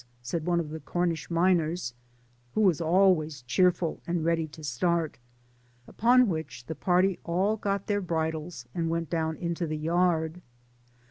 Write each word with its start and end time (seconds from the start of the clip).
*' 0.11 0.23
said 0.23 0.47
one 0.47 0.59
of 0.59 0.71
the 0.71 0.79
Cor 0.79 1.05
nish 1.05 1.29
miners, 1.29 1.93
who 2.55 2.61
was 2.61 2.81
always 2.81 3.43
cheerful 3.43 4.01
and 4.07 4.25
ready 4.25 4.47
to 4.47 4.61
8t^^ 4.61 5.13
upon 5.87 6.27
which 6.27 6.65
the 6.65 6.73
party 6.73 7.19
all 7.23 7.55
got 7.55 7.85
their 7.85 8.01
bridles 8.01 8.65
and 8.73 8.89
went 8.89 9.11
down 9.11 9.37
into 9.37 9.67
the 9.67 9.77
yard. 9.77 10.41